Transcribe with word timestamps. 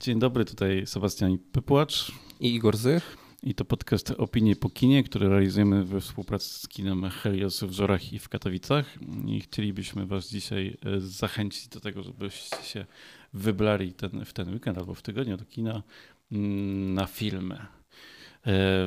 Dzień 0.00 0.18
dobry, 0.18 0.44
tutaj 0.44 0.86
Sebastian 0.86 1.38
Pypłacz. 1.38 2.12
I 2.40 2.54
Igor 2.54 2.76
Zych. 2.76 3.16
I 3.42 3.54
to 3.54 3.64
podcast 3.64 4.10
Opinie 4.10 4.56
po 4.56 4.70
kinie, 4.70 5.04
który 5.04 5.28
realizujemy 5.28 5.84
we 5.84 6.00
współpracy 6.00 6.58
z 6.58 6.68
kinem 6.68 7.10
Helios 7.10 7.64
w 7.64 7.72
Żorach 7.72 8.12
i 8.12 8.18
w 8.18 8.28
Katowicach. 8.28 8.98
I 9.26 9.40
chcielibyśmy 9.40 10.06
Was 10.06 10.28
dzisiaj 10.28 10.76
e, 10.84 11.00
zachęcić 11.00 11.68
do 11.68 11.80
tego, 11.80 12.02
żebyście 12.02 12.56
się 12.62 12.86
wybrali 13.32 13.92
ten, 13.92 14.24
w 14.24 14.32
ten 14.32 14.52
weekend 14.52 14.78
albo 14.78 14.94
w 14.94 15.02
tygodniu 15.02 15.36
do 15.36 15.44
kina 15.44 15.82
mm, 16.32 16.94
na 16.94 17.06
filmy. 17.06 17.54
E, 17.54 17.66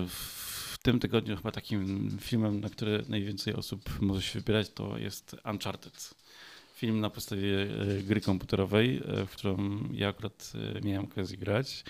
w 0.08 0.78
tym 0.82 1.00
tygodniu 1.00 1.36
chyba 1.36 1.52
takim 1.52 2.10
filmem, 2.22 2.60
na 2.60 2.70
który 2.70 3.04
najwięcej 3.10 3.54
osób 3.54 4.02
może 4.02 4.22
się 4.22 4.40
wybierać, 4.40 4.70
to 4.70 4.98
jest 4.98 5.36
Uncharted 5.52 6.16
film 6.74 7.00
na 7.00 7.10
podstawie 7.10 7.62
e, 7.62 8.04
gry 8.04 8.22
komputerowej, 8.22 9.02
e, 9.06 9.26
w 9.26 9.32
którą 9.32 9.80
ja 9.92 10.10
akurat 10.10 10.54
e, 10.76 10.82
miałem 10.82 11.06
okazję 11.06 11.38
grać. 11.38 11.84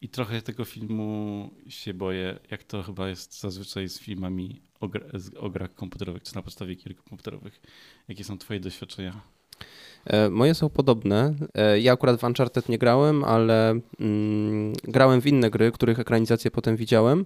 I 0.00 0.08
trochę 0.08 0.42
tego 0.42 0.64
filmu 0.64 1.50
się 1.68 1.94
boję, 1.94 2.38
jak 2.50 2.64
to 2.64 2.82
chyba 2.82 3.08
jest 3.08 3.40
zazwyczaj 3.40 3.88
z 3.88 4.00
filmami 4.00 4.60
o, 4.80 4.88
gra, 4.88 5.06
o 5.40 5.50
grach 5.50 5.74
komputerowych, 5.74 6.22
czy 6.22 6.34
na 6.34 6.42
podstawie 6.42 6.74
gier 6.74 6.96
komputerowych. 6.96 7.60
Jakie 8.08 8.24
są 8.24 8.38
Twoje 8.38 8.60
doświadczenia? 8.60 9.20
Moje 10.30 10.54
są 10.54 10.70
podobne. 10.70 11.34
Ja 11.80 11.92
akurat 11.92 12.20
w 12.20 12.24
Uncharted 12.24 12.68
nie 12.68 12.78
grałem, 12.78 13.24
ale 13.24 13.80
mm, 14.00 14.72
grałem 14.84 15.20
w 15.20 15.26
inne 15.26 15.50
gry, 15.50 15.72
których 15.72 15.98
ekranizację 15.98 16.50
potem 16.50 16.76
widziałem 16.76 17.24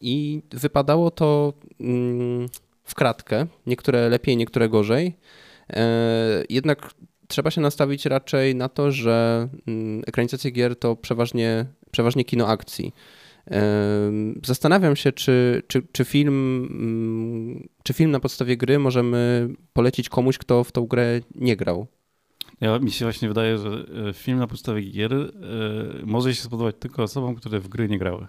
i 0.00 0.42
wypadało 0.50 1.10
to 1.10 1.52
mm, 1.80 2.48
w 2.92 2.94
kratkę, 2.94 3.46
niektóre 3.66 4.08
lepiej, 4.08 4.36
niektóre 4.36 4.68
gorzej. 4.68 5.16
E, 5.70 6.44
jednak 6.48 6.90
trzeba 7.28 7.50
się 7.50 7.60
nastawić 7.60 8.06
raczej 8.06 8.54
na 8.54 8.68
to, 8.68 8.90
że 8.90 9.48
mm, 9.66 10.02
ekranizacje 10.06 10.50
gier 10.50 10.78
to 10.78 10.96
przeważnie, 10.96 11.66
przeważnie 11.90 12.24
kino 12.24 12.48
akcji. 12.48 12.94
E, 13.50 13.62
zastanawiam 14.44 14.96
się, 14.96 15.12
czy, 15.12 15.62
czy, 15.66 15.82
czy, 15.92 16.04
film, 16.04 16.68
mm, 16.70 17.68
czy 17.82 17.92
film 17.92 18.10
na 18.10 18.20
podstawie 18.20 18.56
gry 18.56 18.78
możemy 18.78 19.48
polecić 19.72 20.08
komuś, 20.08 20.38
kto 20.38 20.64
w 20.64 20.72
tą 20.72 20.86
grę 20.86 21.20
nie 21.34 21.56
grał. 21.56 21.86
Ja, 22.60 22.78
mi 22.78 22.90
się 22.90 23.04
właśnie 23.04 23.28
wydaje, 23.28 23.58
że 23.58 23.84
e, 24.08 24.12
film 24.12 24.38
na 24.38 24.46
podstawie 24.46 24.82
gier 24.82 25.32
może 26.04 26.34
się 26.34 26.42
spodobać 26.42 26.76
tylko 26.78 27.02
osobom, 27.02 27.34
które 27.34 27.60
w 27.60 27.68
gry 27.68 27.88
nie 27.88 27.98
grały. 27.98 28.26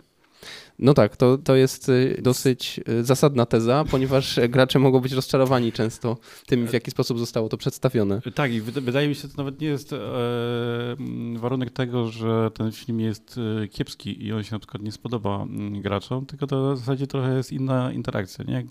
No 0.79 0.93
tak, 0.93 1.17
to, 1.17 1.37
to 1.37 1.55
jest 1.55 1.89
y, 1.89 2.19
dosyć 2.21 2.79
y, 2.89 3.03
zasadna 3.03 3.45
teza, 3.45 3.85
ponieważ 3.91 4.39
gracze 4.49 4.79
mogą 4.79 4.99
być 4.99 5.11
rozczarowani 5.11 5.71
często 5.71 6.17
tym, 6.45 6.67
w 6.67 6.73
jaki 6.73 6.91
sposób 6.91 7.19
zostało 7.19 7.49
to 7.49 7.57
przedstawione. 7.57 8.21
Tak, 8.35 8.51
i 8.51 8.61
wydaje 8.61 9.07
mi 9.07 9.15
się, 9.15 9.21
że 9.21 9.27
to 9.27 9.37
nawet 9.37 9.61
nie 9.61 9.67
jest 9.67 9.93
e, 9.93 9.97
warunek 11.37 11.71
tego, 11.71 12.07
że 12.07 12.51
ten 12.53 12.71
film 12.71 12.99
jest 12.99 13.39
e, 13.63 13.67
kiepski 13.67 14.25
i 14.25 14.33
on 14.33 14.43
się 14.43 14.55
na 14.55 14.59
przykład 14.59 14.83
nie 14.83 14.91
spodoba 14.91 15.43
mm, 15.43 15.81
graczom, 15.81 16.25
tylko 16.25 16.47
to 16.47 16.73
w 16.73 16.77
zasadzie 16.77 17.07
trochę 17.07 17.37
jest 17.37 17.51
inna 17.51 17.91
interakcja. 17.91 18.45
Nie? 18.45 18.63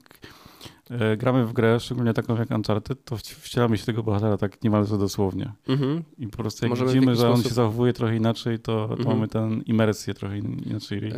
E, 0.91 1.17
gramy 1.17 1.47
w 1.47 1.53
grę, 1.53 1.81
szczególnie 1.81 2.13
taką 2.13 2.37
jak 2.37 2.51
Uncharted, 2.51 3.05
to 3.05 3.17
wcielamy 3.17 3.79
się 3.79 3.87
tego 3.87 4.03
bohatera 4.03 4.37
tak 4.37 4.65
niemalże 4.65 4.99
dosłownie. 4.99 5.53
Mhm. 5.69 6.03
I 6.19 6.29
po 6.29 6.37
prostu 6.37 6.65
jak 6.65 6.71
Możemy 6.71 6.93
widzimy, 6.93 7.17
że 7.17 7.31
on 7.31 7.43
się 7.43 7.49
zachowuje 7.49 7.93
trochę 7.93 8.17
inaczej, 8.17 8.59
to, 8.59 8.89
to 8.89 8.95
mhm. 8.95 9.09
mamy 9.09 9.29
tę 9.29 9.51
imersję 9.67 10.15
trochę 10.15 10.39
inaczej 10.39 10.99
e, 10.99 11.13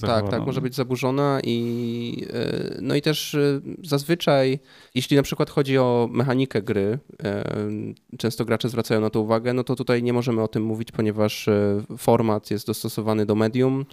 Tak, 0.00 0.28
tak, 0.28 0.46
może 0.46 0.60
być 0.60 0.74
zaburzona 0.74 1.40
i 1.44 2.26
e, 2.32 2.78
no 2.82 2.94
i 2.94 3.02
też 3.02 3.36
zazwyczaj, 3.84 4.58
jeśli 4.94 5.16
na 5.16 5.22
przykład 5.22 5.50
chodzi 5.50 5.78
o 5.78 6.08
mechanikę 6.12 6.62
gry, 6.62 6.98
często 8.18 8.44
gracze 8.44 8.68
zwracają 8.68 9.00
na 9.00 9.10
to 9.10 9.20
uwagę, 9.20 9.52
no 9.52 9.64
to 9.64 9.76
tutaj 9.76 10.02
nie 10.02 10.12
możemy 10.12 10.42
o 10.42 10.48
tym 10.48 10.62
mówić, 10.62 10.92
ponieważ 10.92 11.48
format 11.98 12.50
jest 12.50 12.66
dostosowany 12.66 13.26
do 13.26 13.34
medium, 13.34 13.86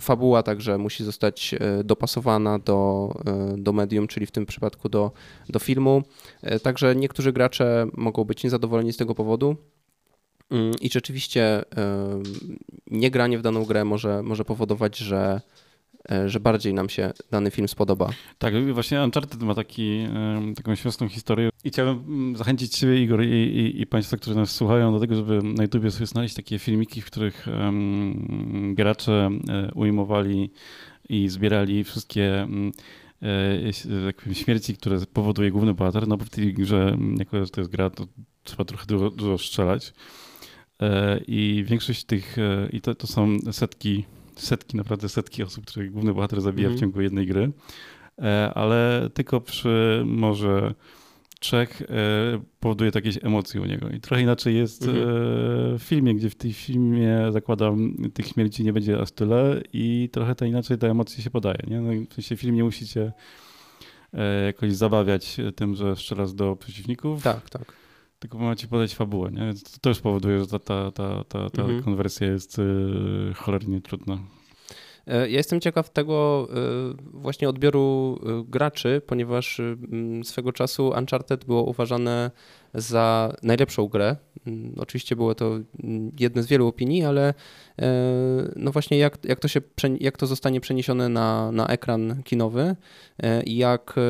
fabuła 0.00 0.42
także 0.42 0.78
musi 0.78 1.04
zostać 1.04 1.54
dopasowana 1.84 2.58
do, 2.58 3.12
do 3.56 3.72
medium, 3.72 3.89
czyli 4.08 4.26
w 4.26 4.30
tym 4.30 4.46
przypadku 4.46 4.88
do, 4.88 5.12
do 5.48 5.58
filmu. 5.58 6.02
E, 6.42 6.60
także 6.60 6.96
niektórzy 6.96 7.32
gracze 7.32 7.86
mogą 7.92 8.24
być 8.24 8.44
niezadowoleni 8.44 8.92
z 8.92 8.96
tego 8.96 9.14
powodu. 9.14 9.56
Mm, 10.50 10.72
I 10.80 10.90
rzeczywiście 10.90 11.42
e, 11.42 11.64
niegranie 12.86 13.38
w 13.38 13.42
daną 13.42 13.64
grę 13.64 13.84
może, 13.84 14.22
może 14.22 14.44
powodować, 14.44 14.98
że, 14.98 15.40
e, 16.10 16.28
że 16.28 16.40
bardziej 16.40 16.74
nam 16.74 16.88
się 16.88 17.12
dany 17.30 17.50
film 17.50 17.68
spodoba. 17.68 18.10
Tak, 18.38 18.72
właśnie 18.72 19.02
Uncharted 19.02 19.42
ma 19.42 19.54
taki, 19.54 20.06
taką 20.56 20.74
śmieszną 20.74 21.08
historię. 21.08 21.50
I 21.64 21.70
chciałbym 21.70 22.04
mm, 22.08 22.36
zachęcić 22.36 22.78
Ciebie, 22.78 23.02
Igor, 23.02 23.24
i, 23.24 23.28
i, 23.28 23.80
i 23.80 23.86
Państwa, 23.86 24.16
którzy 24.16 24.36
nas 24.36 24.50
słuchają, 24.50 24.92
do 24.92 25.00
tego, 25.00 25.14
żeby 25.14 25.42
na 25.42 25.62
YouTubie 25.62 25.90
sobie 25.90 26.06
znaleźć 26.06 26.34
takie 26.34 26.58
filmiki, 26.58 27.00
w 27.00 27.06
których 27.06 27.46
um, 27.46 28.74
gracze 28.74 29.30
ujmowali 29.74 30.50
i 31.08 31.28
zbierali 31.28 31.84
wszystkie 31.84 32.46
um, 32.48 32.72
śmierci, 34.32 34.76
które 34.76 34.98
powoduje 35.12 35.50
główny 35.50 35.74
bohater, 35.74 36.08
no 36.08 36.16
bo 36.16 36.24
w 36.24 36.30
tej 36.30 36.54
grze, 36.54 36.98
jako 37.18 37.44
że 37.44 37.50
to 37.50 37.60
jest 37.60 37.70
gra, 37.70 37.90
to 37.90 38.06
trzeba 38.42 38.64
trochę 38.64 38.86
dużo, 38.86 39.10
dużo 39.10 39.38
strzelać. 39.38 39.92
E, 40.82 41.20
I 41.26 41.64
większość 41.66 42.04
tych, 42.04 42.38
e, 42.38 42.68
i 42.72 42.80
to, 42.80 42.94
to 42.94 43.06
są 43.06 43.38
setki, 43.52 44.04
setki, 44.36 44.76
naprawdę 44.76 45.08
setki 45.08 45.42
osób, 45.42 45.66
które 45.66 45.88
główny 45.88 46.14
bohater 46.14 46.40
zabija 46.40 46.68
mm 46.68 46.76
-hmm. 46.76 46.80
w 46.80 46.82
mhm. 46.82 46.92
ciągu 46.92 47.00
jednej 47.00 47.26
gry, 47.26 47.52
ale 48.54 49.10
tylko 49.14 49.40
przy 49.40 50.02
może 50.06 50.74
Czech 51.40 51.82
e, 51.82 51.86
powoduje 52.60 52.90
jakieś 52.94 53.18
emocje 53.24 53.60
u 53.60 53.64
niego. 53.64 53.88
I 53.88 54.00
trochę 54.00 54.22
inaczej 54.22 54.56
jest 54.56 54.82
mhm. 54.82 55.08
E, 55.08 55.78
w 55.78 55.82
filmie, 55.82 56.14
gdzie 56.14 56.30
w 56.30 56.34
tym 56.34 56.52
filmie 56.52 57.18
zakładam, 57.30 57.96
tych 58.14 58.26
śmierci 58.26 58.64
nie 58.64 58.72
będzie 58.72 59.00
aż 59.00 59.12
tyle 59.12 59.62
i 59.72 60.08
trochę 60.12 60.34
to 60.34 60.44
inaczej 60.44 60.78
te 60.78 60.90
emocje 60.90 61.24
się 61.24 61.30
podaje. 61.30 61.58
Nie? 61.66 61.80
No, 61.80 61.90
w 62.10 62.14
sensie 62.14 62.36
film 62.36 62.54
nie 62.54 62.64
musicie 62.64 63.12
e, 64.12 64.44
jakoś 64.44 64.72
zabawiać 64.72 65.36
tym, 65.56 65.74
że 65.74 65.96
strzelasz 65.96 66.32
do 66.32 66.56
przeciwników. 66.56 67.22
Tak, 67.22 67.50
tak. 67.50 67.72
Tylko 68.18 68.38
macie 68.38 68.66
podać 68.66 68.94
fabułę. 68.94 69.30
Nie? 69.30 69.54
To 69.72 69.78
też 69.80 70.00
powoduje, 70.00 70.40
że 70.40 70.46
ta, 70.46 70.58
ta, 70.58 70.92
ta, 70.92 71.24
ta, 71.24 71.50
ta 71.50 71.62
mhm. 71.62 71.82
konwersja 71.82 72.26
jest 72.26 72.60
cholernie 73.34 73.80
trudna. 73.80 74.18
E, 75.06 75.16
ja 75.16 75.36
jestem 75.36 75.60
ciekaw 75.60 75.90
tego 75.90 76.48
e, 76.50 76.56
właśnie 77.12 77.48
odbioru 77.48 78.18
e, 78.22 78.44
graczy, 78.50 79.02
ponieważ 79.06 79.60
swego 80.24 80.52
czasu 80.52 80.92
Uncharted 80.98 81.44
było 81.44 81.62
uważane 81.62 82.30
za 82.74 83.32
najlepszą 83.42 83.88
grę. 83.88 84.16
Mm, 84.46 84.74
oczywiście 84.78 85.16
było 85.16 85.34
to 85.34 85.58
mm, 85.84 86.12
jedne 86.20 86.42
z 86.42 86.46
wielu 86.46 86.66
opinii, 86.66 87.04
ale 87.04 87.34
e, 87.78 87.84
no 88.56 88.72
właśnie 88.72 88.98
jak, 88.98 89.18
jak, 89.24 89.40
to, 89.40 89.48
się, 89.48 89.60
jak 90.00 90.16
to 90.16 90.26
zostanie 90.26 90.60
przeniesione 90.60 91.08
na, 91.08 91.52
na 91.52 91.66
ekran 91.66 92.22
kinowy 92.22 92.76
e, 93.22 93.42
i 93.42 93.56
jak, 93.56 93.94
e, 93.98 94.00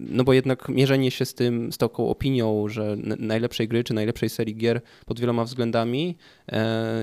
no 0.00 0.24
bo 0.24 0.32
jednak 0.32 0.68
mierzenie 0.68 1.10
się 1.10 1.24
z 1.24 1.34
tym, 1.34 1.72
z 1.72 1.78
taką 1.78 2.08
opinią, 2.08 2.68
że 2.68 2.96
najlepszej 3.18 3.68
gry 3.68 3.84
czy 3.84 3.94
najlepszej 3.94 4.28
serii 4.28 4.56
gier 4.56 4.80
pod 5.06 5.20
wieloma 5.20 5.44
względami, 5.44 6.16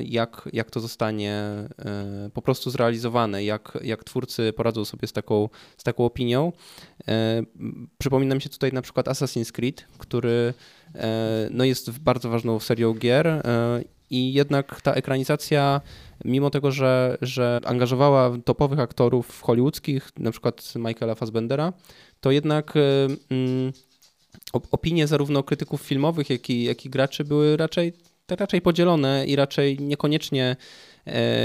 jak, 0.05 0.49
jak 0.53 0.71
to 0.71 0.79
zostanie 0.79 1.43
po 2.33 2.41
prostu 2.41 2.69
zrealizowane, 2.69 3.43
jak, 3.43 3.77
jak 3.83 4.03
twórcy 4.03 4.53
poradzą 4.53 4.85
sobie 4.85 5.07
z 5.07 5.13
taką, 5.13 5.49
z 5.77 5.83
taką 5.83 6.05
opinią. 6.05 6.51
Przypomina 7.97 8.35
mi 8.35 8.41
się 8.41 8.49
tutaj 8.49 8.73
na 8.73 8.81
przykład 8.81 9.05
Assassin's 9.05 9.51
Creed, 9.51 9.87
który 9.97 10.53
E, 10.95 11.49
no 11.51 11.63
jest 11.63 11.99
bardzo 11.99 12.29
ważną 12.29 12.59
serią 12.59 12.93
gier 12.93 13.27
e, 13.27 13.41
i 14.09 14.33
jednak 14.33 14.81
ta 14.81 14.93
ekranizacja, 14.93 15.81
mimo 16.25 16.49
tego, 16.49 16.71
że, 16.71 17.17
że 17.21 17.59
angażowała 17.65 18.37
topowych 18.45 18.79
aktorów 18.79 19.41
hollywoodzkich, 19.41 20.09
na 20.17 20.31
przykład 20.31 20.73
Michaela 20.75 21.15
Fassbendera, 21.15 21.73
to 22.21 22.31
jednak 22.31 22.73
e, 22.77 23.07
mm, 23.29 23.73
opinie 24.71 25.07
zarówno 25.07 25.43
krytyków 25.43 25.81
filmowych, 25.81 26.29
jak 26.29 26.49
i, 26.49 26.63
jak 26.63 26.85
i 26.85 26.89
graczy 26.89 27.25
były 27.25 27.57
raczej, 27.57 27.93
raczej 28.29 28.61
podzielone 28.61 29.25
i 29.25 29.35
raczej 29.35 29.79
niekoniecznie 29.79 30.55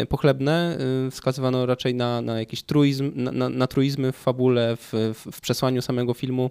pochlebne. 0.08 0.78
Wskazywano 1.10 1.66
raczej 1.66 1.94
na, 1.94 2.20
na 2.20 2.38
jakiś 2.38 2.62
truizm, 2.62 3.12
na, 3.14 3.32
na, 3.32 3.48
na 3.48 3.66
truizmy 3.66 4.12
w 4.12 4.16
fabule, 4.16 4.76
w, 4.76 4.92
w 5.32 5.40
przesłaniu 5.40 5.82
samego 5.82 6.14
filmu. 6.14 6.50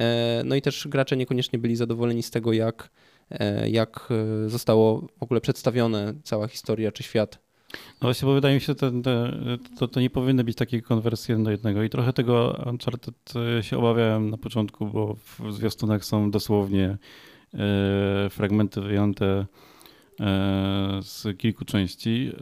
E, 0.00 0.42
no 0.44 0.54
i 0.54 0.62
też 0.62 0.88
gracze 0.88 1.16
niekoniecznie 1.16 1.58
byli 1.58 1.76
zadowoleni 1.76 2.22
z 2.22 2.30
tego, 2.30 2.52
jak, 2.52 2.90
e, 3.30 3.70
jak 3.70 4.08
e, 4.10 4.48
zostało 4.48 5.08
w 5.18 5.22
ogóle 5.22 5.40
przedstawione 5.40 6.14
cała 6.22 6.48
historia 6.48 6.92
czy 6.92 7.02
świat. 7.02 7.38
No 7.72 8.06
właśnie, 8.06 8.26
bo 8.26 8.34
wydaje 8.34 8.54
mi 8.54 8.60
się, 8.60 8.66
że 8.66 8.90
to, 9.78 9.88
to 9.88 10.00
nie 10.00 10.10
powinny 10.10 10.44
być 10.44 10.56
takie 10.56 10.82
konwersje 10.82 11.36
do 11.36 11.50
jednego 11.50 11.82
i 11.82 11.90
trochę 11.90 12.12
tego 12.12 12.64
Uncharted 12.66 13.32
się 13.60 13.78
obawiałem 13.78 14.30
na 14.30 14.38
początku, 14.38 14.86
bo 14.86 15.14
w 15.14 15.52
zwiastunach 15.52 16.04
są 16.04 16.30
dosłownie 16.30 16.98
fragmenty 18.30 18.80
wyjęte 18.80 19.46
z 21.00 21.38
kilku 21.38 21.64
części, 21.64 22.32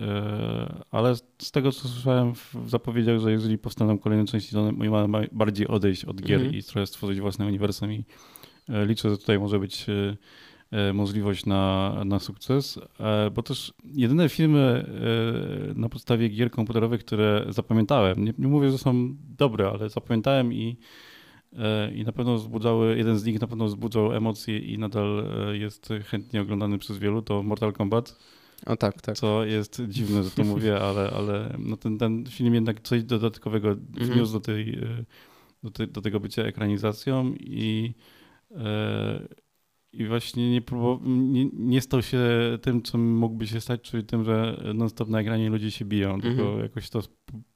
ale 0.90 1.16
z 1.38 1.50
tego 1.50 1.72
co 1.72 1.88
słyszałem 1.88 2.34
w 2.34 2.54
zapowiedziach, 2.66 3.18
że 3.18 3.32
jeżeli 3.32 3.58
powstaną 3.58 3.98
kolejne 3.98 4.24
części, 4.24 4.52
to 4.52 4.60
one 4.60 4.90
mają 4.90 5.12
bardziej 5.32 5.68
odejść 5.68 6.04
od 6.04 6.22
gier 6.22 6.40
mm 6.40 6.52
-hmm. 6.52 6.56
i 6.56 6.62
trochę 6.62 6.86
stworzyć 6.86 7.20
własne 7.20 7.46
uniwersum 7.46 7.92
i 7.92 8.04
liczę, 8.68 9.10
że 9.10 9.18
tutaj 9.18 9.38
może 9.38 9.58
być 9.58 9.86
możliwość 10.94 11.46
na, 11.46 11.94
na 12.04 12.18
sukces, 12.18 12.78
bo 13.34 13.42
też 13.42 13.72
jedyne 13.84 14.28
filmy 14.28 14.86
na 15.74 15.88
podstawie 15.88 16.28
gier 16.28 16.50
komputerowych, 16.50 17.00
które 17.04 17.46
zapamiętałem, 17.48 18.24
nie, 18.24 18.32
nie 18.38 18.48
mówię, 18.48 18.70
że 18.70 18.78
są 18.78 19.16
dobre, 19.38 19.70
ale 19.70 19.88
zapamiętałem 19.88 20.52
i 20.52 20.76
i 21.94 22.04
na 22.04 22.12
pewno 22.12 22.36
wzbudzały, 22.36 22.98
jeden 22.98 23.18
z 23.18 23.24
nich 23.24 23.40
na 23.40 23.46
pewno 23.46 23.64
wzbudzał 23.64 24.12
emocje 24.12 24.58
i 24.58 24.78
nadal 24.78 25.24
jest 25.52 25.88
chętnie 26.04 26.40
oglądany 26.40 26.78
przez 26.78 26.98
wielu, 26.98 27.22
to 27.22 27.42
Mortal 27.42 27.72
Kombat. 27.72 28.18
O 28.66 28.76
tak, 28.76 29.02
tak. 29.02 29.16
Co 29.16 29.44
jest 29.44 29.82
dziwne, 29.88 30.22
że 30.22 30.30
to 30.30 30.44
mówię, 30.44 30.80
ale, 30.88 31.10
ale 31.10 31.56
no 31.58 31.76
ten, 31.76 31.98
ten 31.98 32.24
film 32.26 32.54
jednak 32.54 32.80
coś 32.80 33.04
dodatkowego 33.04 33.68
mhm. 33.68 34.10
wniósł 34.10 34.32
do, 34.32 34.40
tej, 34.40 34.78
do, 35.62 35.70
te, 35.70 35.86
do 35.86 36.00
tego 36.00 36.20
bycia 36.20 36.42
ekranizacją 36.42 37.34
i, 37.40 37.94
e, 38.50 39.28
i 39.92 40.06
właśnie 40.06 40.50
nie, 40.50 40.62
nie, 41.06 41.48
nie, 41.52 41.80
stał 41.80 42.02
się 42.02 42.20
tym, 42.62 42.82
co 42.82 42.98
mógłby 42.98 43.46
się 43.46 43.60
stać, 43.60 43.80
czyli 43.80 44.04
tym, 44.04 44.24
że 44.24 44.62
non-stop 44.74 45.08
na 45.08 45.20
ekranie 45.20 45.50
ludzie 45.50 45.70
się 45.70 45.84
biją, 45.84 46.14
mhm. 46.14 46.36
tylko 46.36 46.58
jakoś 46.58 46.90
to 46.90 47.00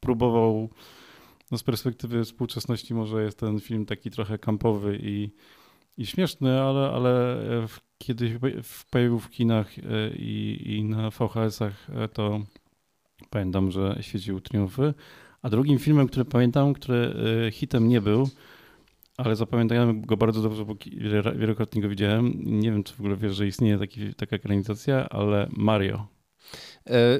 próbował 0.00 0.70
no 1.50 1.58
z 1.58 1.62
perspektywy 1.62 2.24
współczesności 2.24 2.94
może 2.94 3.22
jest 3.22 3.38
ten 3.38 3.60
film 3.60 3.86
taki 3.86 4.10
trochę 4.10 4.38
kampowy 4.38 4.98
i, 5.02 5.30
i 5.96 6.06
śmieszny, 6.06 6.60
ale, 6.60 6.90
ale 6.90 7.36
kiedyś 7.98 8.32
pojawił 8.90 9.18
w 9.18 9.30
kinach 9.30 9.78
e, 9.78 9.82
i, 10.16 10.62
i 10.76 10.84
na 10.84 11.10
VHS-ach, 11.10 11.90
e, 11.90 12.08
to 12.08 12.40
pamiętam, 13.30 13.70
że 13.70 13.98
świecił 14.00 14.40
triumfy. 14.40 14.94
A 15.42 15.50
drugim 15.50 15.78
filmem, 15.78 16.06
który 16.08 16.24
pamiętam, 16.24 16.72
który 16.72 17.14
e, 17.46 17.50
hitem 17.50 17.88
nie 17.88 18.00
był, 18.00 18.28
ale 19.16 19.36
zapamiętałem 19.36 20.02
go 20.02 20.16
bardzo 20.16 20.42
dobrze, 20.42 20.64
bo 20.64 20.74
wielokrotnie 21.36 21.82
go 21.82 21.88
widziałem. 21.88 22.32
Nie 22.44 22.72
wiem, 22.72 22.84
czy 22.84 22.94
w 22.94 23.00
ogóle 23.00 23.16
wiesz, 23.16 23.36
że 23.36 23.46
istnieje 23.46 23.78
taki, 23.78 24.14
taka 24.14 24.36
ekranizacja, 24.36 25.08
ale 25.08 25.48
Mario. 25.56 26.06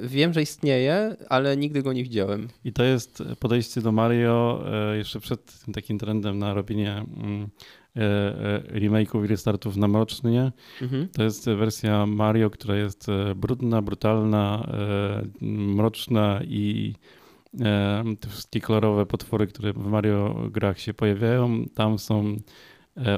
Wiem, 0.03 0.33
że 0.33 0.43
istnieje, 0.43 1.17
ale 1.29 1.57
nigdy 1.57 1.83
go 1.83 1.93
nie 1.93 2.03
widziałem. 2.03 2.49
I 2.65 2.73
to 2.73 2.85
jest 2.85 3.23
podejście 3.41 3.81
do 3.81 3.93
Mario 3.93 4.65
jeszcze 4.95 5.21
przed 5.21 5.65
tym 5.65 5.75
takim 5.75 5.99
trendem 5.99 6.39
na 6.39 6.55
robienie 6.55 7.05
mm, 7.17 7.51
E, 7.97 8.01
e, 8.01 8.81
remake'ów 8.81 9.25
i 9.25 9.27
restartów 9.27 9.77
na 9.77 9.89
mrocznie. 9.89 10.53
Mhm. 10.83 11.09
To 11.09 11.23
jest 11.23 11.45
wersja 11.45 12.07
Mario, 12.07 12.51
która 12.51 12.77
jest 12.77 13.09
e, 13.09 13.35
brudna, 13.35 13.83
brutalna, 13.83 14.69
mroczna 15.41 16.41
i 16.45 16.95
te 18.21 18.29
wszystkie 18.29 18.61
kolorowe 18.61 19.07
potwory, 19.07 19.47
które 19.47 19.73
w 19.73 19.87
Mario 19.87 20.49
grach 20.51 20.81
się 20.81 20.95
pojawiają, 20.95 21.65
tam 21.75 21.99
są 21.99 22.37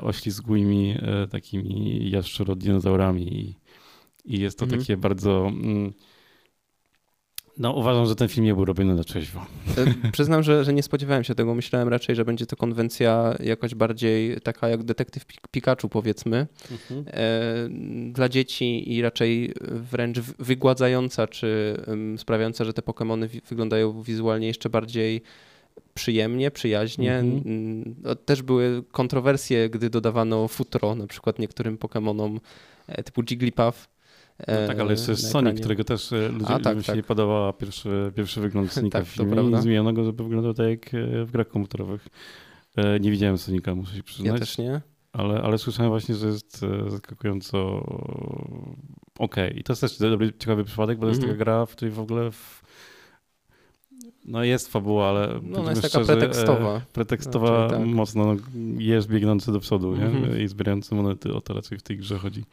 oślizgłymi 0.02 0.96
takimi 1.30 2.10
jaszczurodinozaurami 2.10 3.40
i, 3.40 3.54
i 4.24 4.40
jest 4.40 4.58
to 4.58 4.64
mhm. 4.64 4.80
takie 4.80 4.96
bardzo 4.96 5.46
mm, 5.46 5.92
no, 7.58 7.72
uważam, 7.72 8.06
że 8.06 8.14
ten 8.14 8.28
film 8.28 8.46
nie 8.46 8.54
był 8.54 8.64
robiony 8.64 8.94
na 8.94 9.04
trzeźwo. 9.04 9.46
E, 10.06 10.10
przyznam, 10.12 10.42
że, 10.42 10.64
że 10.64 10.72
nie 10.72 10.82
spodziewałem 10.82 11.24
się 11.24 11.34
tego. 11.34 11.54
Myślałem 11.54 11.88
raczej, 11.88 12.16
że 12.16 12.24
będzie 12.24 12.46
to 12.46 12.56
konwencja 12.56 13.34
jakoś 13.40 13.74
bardziej 13.74 14.40
taka 14.40 14.68
jak 14.68 14.82
detektyw 14.82 15.24
Pikachu, 15.50 15.88
powiedzmy, 15.88 16.46
mhm. 16.70 17.04
E, 17.06 18.12
dla 18.12 18.28
dzieci 18.28 18.94
i 18.94 19.02
raczej 19.02 19.54
wręcz 19.60 20.20
wygładzająca, 20.20 21.26
czy 21.26 21.76
sprawiająca, 22.16 22.64
że 22.64 22.72
te 22.72 22.82
Pokémony 22.82 23.28
wyglądają 23.48 24.02
wizualnie 24.02 24.46
jeszcze 24.46 24.70
bardziej 24.70 25.22
przyjemnie, 25.94 26.50
przyjaźnie. 26.50 27.14
Mhm. 27.14 27.42
Mm, 27.46 27.94
też 28.24 28.42
były 28.42 28.82
kontrowersje, 28.92 29.70
gdy 29.70 29.90
dodawano 29.90 30.48
futro 30.48 30.94
na 30.94 31.06
przykład 31.06 31.38
niektórym 31.38 31.78
Pokémonom 31.78 32.38
e, 32.88 33.02
typu 33.02 33.22
Jigglypuff 33.22 33.88
no 34.38 34.66
tak, 34.66 34.80
ale 34.80 34.90
jeszcze 34.90 35.10
jest 35.10 35.30
Sonic, 35.30 35.60
którego 35.60 35.84
też 35.84 36.12
e, 36.12 36.28
ludzie, 36.28 36.48
A, 36.48 36.60
tak, 36.60 36.76
mi 36.76 36.82
się 36.82 36.86
tak. 36.86 36.96
nie 36.96 37.02
podobał 37.02 37.52
pierwszy, 37.52 38.12
pierwszy 38.16 38.40
wygląd 38.40 38.72
Sonika 38.72 38.98
tak, 38.98 39.08
w 39.08 39.10
filmie. 39.10 39.62
Zmieniono 39.62 39.92
go, 39.92 40.04
żeby 40.04 40.24
wyglądał 40.24 40.54
tak 40.54 40.66
jak 40.66 40.94
e, 40.94 41.24
w 41.24 41.30
grach 41.30 41.48
komputerowych. 41.48 42.08
E, 42.76 43.00
nie 43.00 43.10
widziałem 43.10 43.38
Sonika, 43.38 43.74
muszę 43.74 43.96
się 43.96 44.02
przyznać. 44.02 44.32
Ja 44.32 44.38
też 44.38 44.58
nie. 44.58 44.80
Ale, 45.12 45.42
ale 45.42 45.58
słyszałem 45.58 45.90
właśnie, 45.90 46.14
że 46.14 46.26
jest 46.26 46.60
zaskakująco 46.88 47.58
okej. 49.18 49.48
Okay. 49.48 49.60
I 49.60 49.64
to 49.64 49.72
jest 49.72 49.80
też 49.80 49.98
dobry, 49.98 50.32
ciekawy 50.38 50.64
przypadek, 50.64 50.98
bo 50.98 51.02
to 51.02 51.08
jest 51.08 51.22
mm 51.22 51.34
taka 51.34 51.44
gra, 51.44 51.66
w 51.66 51.70
której 51.72 51.94
w 51.94 52.00
ogóle 52.00 52.30
w... 52.30 52.62
no 54.24 54.44
jest 54.44 54.72
fabuła, 54.72 55.08
ale 55.08 55.40
no, 55.42 55.60
ona 55.60 55.70
jest 55.70 55.82
taka 55.82 56.04
pretekstowa. 56.04 56.80
Pretekstowa 56.92 57.68
tak. 57.68 57.80
mocno. 57.80 58.34
No, 58.34 58.40
jest 58.78 59.08
biegnący 59.08 59.52
do 59.52 59.60
przodu 59.60 59.94
mm 59.94 60.10
-hmm. 60.10 60.12
nie? 60.12 60.18
Mhm. 60.18 60.42
i 60.42 60.48
zbierający 60.48 60.94
monety. 60.94 61.34
O 61.34 61.40
to 61.40 61.54
raczej 61.54 61.78
w 61.78 61.82
tej 61.82 61.96
grze 61.96 62.18
chodzi. 62.18 62.44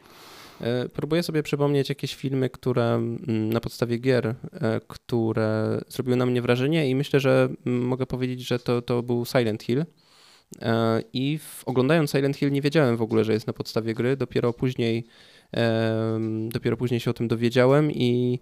E, 0.60 0.88
próbuję 0.88 1.22
sobie 1.22 1.42
przypomnieć 1.42 1.88
jakieś 1.88 2.14
filmy, 2.14 2.50
które 2.50 3.16
na 3.26 3.60
podstawie 3.60 3.98
gier, 3.98 4.26
e, 4.26 4.80
które 4.88 5.80
zrobiły 5.88 6.16
na 6.16 6.26
mnie 6.26 6.42
wrażenie 6.42 6.90
i 6.90 6.94
myślę, 6.94 7.20
że 7.20 7.48
mogę 7.64 8.06
powiedzieć, 8.06 8.40
że 8.40 8.58
to, 8.58 8.82
to 8.82 9.02
był 9.02 9.24
Silent 9.24 9.62
Hill. 9.62 9.84
E, 10.62 11.02
I 11.12 11.38
w, 11.38 11.62
oglądając 11.66 12.10
Silent 12.10 12.36
Hill 12.36 12.52
nie 12.52 12.62
wiedziałem 12.62 12.96
w 12.96 13.02
ogóle, 13.02 13.24
że 13.24 13.32
jest 13.32 13.46
na 13.46 13.52
podstawie 13.52 13.94
gry. 13.94 14.16
Dopiero 14.16 14.52
później, 14.52 15.06
dopiero 16.48 16.76
później 16.76 17.00
się 17.00 17.10
o 17.10 17.14
tym 17.14 17.28
dowiedziałem 17.28 17.90
i, 17.92 18.40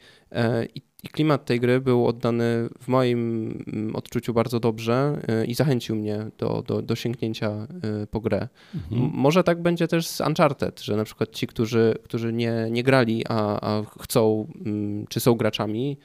i 0.74 0.82
i 1.04 1.08
klimat 1.08 1.44
tej 1.44 1.60
gry 1.60 1.80
był 1.80 2.06
oddany 2.06 2.68
w 2.82 2.88
moim 2.88 3.50
mm, 3.66 3.96
odczuciu 3.96 4.34
bardzo 4.34 4.60
dobrze 4.60 5.22
y, 5.42 5.46
i 5.46 5.54
zachęcił 5.54 5.96
mnie 5.96 6.26
do, 6.38 6.62
do, 6.66 6.82
do 6.82 6.96
sięgnięcia 6.96 7.66
y, 8.02 8.06
po 8.06 8.20
grę. 8.20 8.48
Mhm. 8.74 9.10
Może 9.14 9.44
tak 9.44 9.62
będzie 9.62 9.88
też 9.88 10.06
z 10.06 10.20
Uncharted, 10.20 10.80
że 10.80 10.96
na 10.96 11.04
przykład 11.04 11.30
ci, 11.30 11.46
którzy, 11.46 11.94
którzy 12.04 12.32
nie, 12.32 12.68
nie 12.70 12.82
grali, 12.82 13.24
a, 13.28 13.60
a 13.60 13.82
chcą, 14.00 14.46
mm, 14.66 15.06
czy 15.06 15.20
są 15.20 15.34
graczami, 15.34 15.98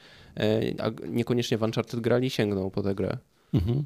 a 0.80 1.08
niekoniecznie 1.08 1.58
w 1.58 1.62
Uncharted 1.62 2.00
grali, 2.00 2.30
sięgną 2.30 2.70
po 2.70 2.84
tę 2.84 2.96
grę. 2.96 3.18
Mhm. 3.54 3.86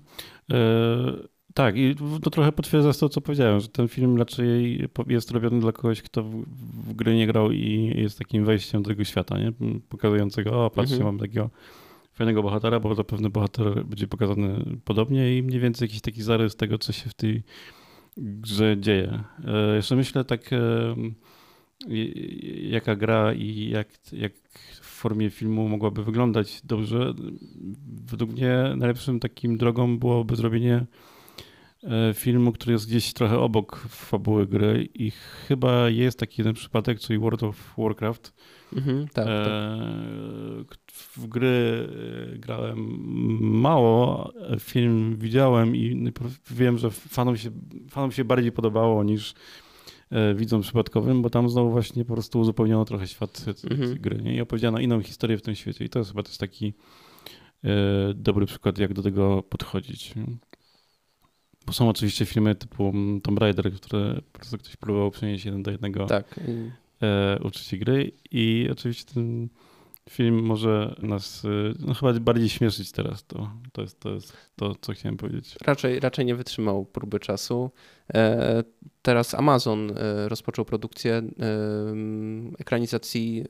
E 0.51 1.32
tak, 1.53 1.77
i 1.77 1.95
to 2.21 2.29
trochę 2.29 2.51
potwierdza 2.51 2.93
to, 2.93 3.09
co 3.09 3.21
powiedziałem, 3.21 3.59
że 3.59 3.67
ten 3.67 3.87
film 3.87 4.17
raczej 4.17 4.79
jest 5.07 5.31
robiony 5.31 5.59
dla 5.59 5.71
kogoś, 5.71 6.01
kto 6.01 6.23
w, 6.23 6.45
w 6.87 6.93
gry 6.93 7.15
nie 7.15 7.27
grał 7.27 7.51
i 7.51 7.93
jest 7.95 8.17
takim 8.17 8.45
wejściem 8.45 8.83
do 8.83 8.89
tego 8.89 9.03
świata, 9.03 9.37
nie? 9.37 9.51
pokazującego, 9.89 10.65
o 10.65 10.69
patrzcie, 10.69 10.95
mhm. 10.95 11.15
mam 11.15 11.19
takiego 11.19 11.49
fajnego 12.13 12.43
bohatera, 12.43 12.79
bo 12.79 12.95
zapewne 12.95 13.29
bohater 13.29 13.85
będzie 13.85 14.07
pokazany 14.07 14.65
podobnie 14.85 15.37
i 15.37 15.43
mniej 15.43 15.59
więcej 15.59 15.85
jakiś 15.85 16.01
taki 16.01 16.23
zarys 16.23 16.55
tego, 16.55 16.77
co 16.77 16.91
się 16.93 17.09
w 17.09 17.13
tej 17.13 17.43
grze 18.17 18.77
dzieje. 18.79 19.23
E, 19.45 19.75
jeszcze 19.75 19.95
myślę 19.95 20.25
tak, 20.25 20.53
e, 20.53 20.95
jaka 22.61 22.95
gra 22.95 23.33
i 23.33 23.69
jak, 23.69 23.87
jak 24.13 24.33
w 24.81 24.85
formie 24.85 25.29
filmu 25.29 25.69
mogłaby 25.69 26.03
wyglądać 26.03 26.61
dobrze. 26.63 27.13
Według 28.05 28.31
mnie 28.31 28.73
najlepszym 28.77 29.19
takim 29.19 29.57
drogą 29.57 29.99
byłoby 29.99 30.35
zrobienie 30.35 30.85
filmu, 32.13 32.51
który 32.51 32.71
jest 32.71 32.87
gdzieś 32.87 33.13
trochę 33.13 33.39
obok 33.39 33.77
fabuły 33.89 34.47
gry 34.47 34.89
i 34.93 35.11
chyba 35.11 35.89
jest 35.89 36.19
taki 36.19 36.41
jeden 36.41 36.53
przypadek, 36.53 36.99
czyli 36.99 37.19
World 37.19 37.43
of 37.43 37.73
Warcraft. 37.77 38.33
Mhm, 38.75 39.07
tak, 39.07 39.27
e, 39.27 39.45
tak. 40.69 40.77
W 41.17 41.27
gry 41.27 41.87
e, 42.33 42.37
grałem 42.37 42.79
mało, 43.39 44.31
film 44.59 45.15
widziałem 45.17 45.75
i 45.75 46.11
wiem, 46.51 46.77
że 46.77 46.91
fanom 46.91 47.37
się, 47.37 47.51
fanom 47.89 48.11
się 48.11 48.25
bardziej 48.25 48.51
podobało 48.51 49.03
niż 49.03 49.33
widzom 50.35 50.61
przypadkowym, 50.61 51.21
bo 51.21 51.29
tam 51.29 51.49
znowu 51.49 51.71
właśnie 51.71 52.05
po 52.05 52.13
prostu 52.13 52.39
uzupełniono 52.39 52.85
trochę 52.85 53.07
świat 53.07 53.45
mhm. 53.71 53.97
gry 53.97 54.21
nie? 54.21 54.35
i 54.35 54.41
opowiedziano 54.41 54.79
inną 54.79 55.01
historię 55.01 55.37
w 55.37 55.41
tym 55.41 55.55
świecie 55.55 55.85
i 55.85 55.89
to 55.89 55.99
jest 55.99 56.11
chyba 56.11 56.23
też 56.23 56.37
taki 56.37 56.73
dobry 58.15 58.45
przykład, 58.45 58.77
jak 58.77 58.93
do 58.93 59.01
tego 59.01 59.43
podchodzić. 59.43 60.13
Bo 61.65 61.73
są 61.73 61.89
oczywiście 61.89 62.25
filmy 62.25 62.55
typu 62.55 62.89
mm, 62.89 63.21
Tomb 63.21 63.39
Raider, 63.39 63.73
które 63.73 64.21
po 64.31 64.39
prostu 64.39 64.57
ktoś 64.57 64.75
próbował 64.75 65.11
przenieść 65.11 65.45
jeden 65.45 65.63
do 65.63 65.71
jednego 65.71 66.05
tak. 66.05 66.39
e, 67.01 67.39
uczucie 67.43 67.77
gry 67.77 68.11
i 68.31 68.69
oczywiście 68.71 69.13
ten 69.13 69.47
film 70.09 70.45
może 70.45 70.95
nas 71.01 71.45
e, 71.45 71.47
no, 71.79 71.93
chyba 71.93 72.13
bardziej 72.13 72.49
śmieszyć 72.49 72.91
teraz. 72.91 73.25
To, 73.25 73.51
to, 73.71 73.81
jest, 73.81 73.99
to 73.99 74.09
jest 74.09 74.33
to, 74.55 74.75
co 74.81 74.93
chciałem 74.93 75.17
powiedzieć. 75.17 75.55
Raczej, 75.65 75.99
raczej 75.99 76.25
nie 76.25 76.35
wytrzymał 76.35 76.85
próby 76.85 77.19
czasu. 77.19 77.71
E, 78.13 78.63
teraz 79.01 79.33
Amazon 79.33 79.91
e, 79.91 80.29
rozpoczął 80.29 80.65
produkcję 80.65 81.13
e, 81.13 81.23
ekranizacji 82.59 83.45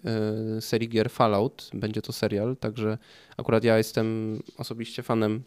serii 0.60 0.90
gier 0.90 1.10
Fallout. 1.10 1.70
Będzie 1.74 2.02
to 2.02 2.14
serial, 2.14 2.58
także 2.58 2.98
akurat 3.38 3.64
ja 3.64 3.78
jestem 3.78 4.40
osobiście 4.58 5.04
fanem 5.04 5.44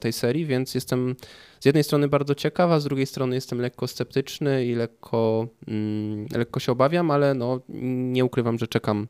tej 0.00 0.12
serii, 0.12 0.46
więc 0.46 0.74
jestem 0.74 1.16
z 1.60 1.64
jednej 1.64 1.84
strony 1.84 2.08
bardzo 2.08 2.34
ciekawa, 2.34 2.80
z 2.80 2.84
drugiej 2.84 3.06
strony 3.06 3.34
jestem 3.34 3.60
lekko 3.60 3.86
sceptyczny 3.86 4.66
i 4.66 4.74
lekko, 4.74 5.48
mm, 5.68 6.26
lekko 6.36 6.60
się 6.60 6.72
obawiam, 6.72 7.10
ale 7.10 7.34
no, 7.34 7.60
nie 7.68 8.24
ukrywam, 8.24 8.58
że 8.58 8.68
czekam 8.68 9.08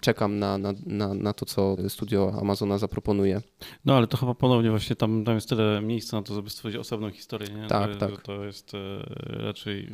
czekam 0.00 0.38
na, 0.38 0.58
na, 0.58 0.72
na, 0.86 1.14
na 1.14 1.32
to, 1.32 1.46
co 1.46 1.76
studio 1.88 2.32
Amazona 2.40 2.78
zaproponuje. 2.78 3.42
No 3.84 3.96
ale 3.96 4.06
to 4.06 4.16
chyba 4.16 4.34
ponownie 4.34 4.70
właśnie 4.70 4.96
tam, 4.96 5.24
tam 5.24 5.34
jest 5.34 5.48
tyle 5.48 5.80
miejsca 5.82 6.16
na 6.16 6.22
to, 6.22 6.34
żeby 6.34 6.50
stworzyć 6.50 6.80
osobną 6.80 7.10
historię. 7.10 7.48
Nie? 7.54 7.66
Tak, 7.66 7.96
tak. 7.96 8.22
To 8.22 8.44
jest 8.44 8.74
e, 8.74 8.78
raczej 9.26 9.92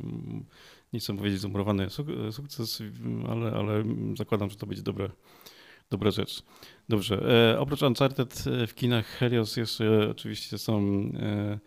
nie 0.92 1.00
chcę 1.00 1.16
powiedzieć 1.16 1.40
zamurowany 1.40 1.86
sukces, 2.30 2.82
ale, 3.28 3.50
ale 3.52 3.84
zakładam, 4.16 4.50
że 4.50 4.56
to 4.56 4.66
będzie 4.66 4.82
dobre, 4.82 5.10
dobra 5.94 6.10
rzecz. 6.10 6.42
Dobrze. 6.88 7.14
E, 7.52 7.60
oprócz 7.60 7.82
Uncharted 7.82 8.44
e, 8.46 8.66
w 8.66 8.74
kinach 8.74 9.06
Helios 9.06 9.56
jeszcze 9.56 10.10
oczywiście 10.10 10.58
są 10.58 10.78
e, 10.78 11.58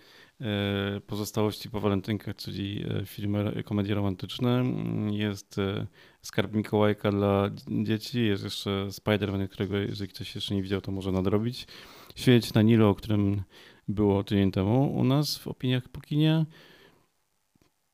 e, 0.41 1.01
pozostałości 1.01 1.69
po 1.69 1.79
walentynkach, 1.79 2.35
czyli 2.35 2.85
e, 2.89 3.05
filmy, 3.05 3.63
komedie 3.65 3.95
romantyczne. 3.95 4.63
Jest 5.11 5.59
e, 5.59 5.87
Skarb 6.21 6.53
Mikołajka 6.53 7.11
dla 7.11 7.49
dzieci, 7.83 8.25
jest 8.25 8.43
jeszcze 8.43 8.87
Spider-Man, 8.87 9.47
którego 9.47 9.77
jeżeli 9.77 10.09
ktoś 10.09 10.35
jeszcze 10.35 10.55
nie 10.55 10.61
widział, 10.61 10.81
to 10.81 10.91
może 10.91 11.11
nadrobić. 11.11 11.67
Świeć 12.15 12.53
na 12.53 12.61
Nilu, 12.61 12.87
o 12.87 12.95
którym 12.95 13.41
było 13.87 14.23
tydzień 14.23 14.51
temu 14.51 14.93
u 14.93 15.03
nas 15.03 15.37
w 15.37 15.47
opiniach 15.47 15.89
po 15.89 16.01
kinie. 16.01 16.45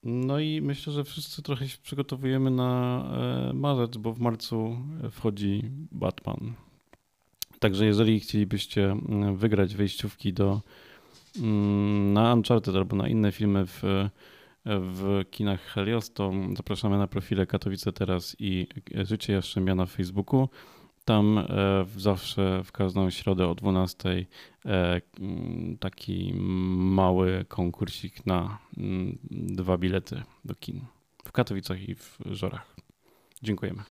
No 0.03 0.39
i 0.39 0.61
myślę, 0.61 0.93
że 0.93 1.03
wszyscy 1.03 1.41
trochę 1.41 1.67
się 1.67 1.77
przygotowujemy 1.83 2.51
na 2.51 3.03
e, 3.49 3.53
marzec, 3.53 3.97
bo 3.97 4.13
w 4.13 4.19
marcu 4.19 4.77
wchodzi 5.11 5.63
Batman. 5.91 6.53
Także 7.59 7.85
jeżeli 7.85 8.19
chcielibyście 8.19 8.91
mm, 8.91 9.37
wygrać 9.37 9.75
wejściówki 9.75 10.33
do 10.33 10.61
mm, 11.39 12.13
na 12.13 12.33
Uncharted 12.33 12.75
albo 12.75 12.95
na 12.95 13.07
inne 13.07 13.31
filmy 13.31 13.65
w, 13.65 14.09
w 14.65 15.25
kinach 15.31 15.61
Helios, 15.61 16.13
to 16.13 16.31
zapraszamy 16.57 16.97
na 16.97 17.07
profile 17.07 17.45
Katowice 17.45 17.93
Teraz 17.93 18.35
i 18.39 18.67
Życie 19.03 19.33
Jastrzębia 19.33 19.75
na 19.75 19.85
Facebooku. 19.85 20.49
Tam 21.05 21.37
e, 21.37 21.45
zawsze 21.97 22.63
w 22.63 22.71
każdą 22.71 23.09
środę 23.09 23.47
o 23.47 23.55
12 23.55 24.25
e, 24.65 25.01
taki 25.79 26.33
mały 26.77 27.45
konkursik 27.47 28.25
na 28.25 28.57
dwa 29.31 29.77
bilety 29.77 30.23
do 30.45 30.55
kin 30.55 30.81
w 31.25 31.31
Katowicach 31.31 31.89
i 31.89 31.95
w 31.95 32.17
Żorach. 32.25 32.75
Dziękujemy. 33.41 33.92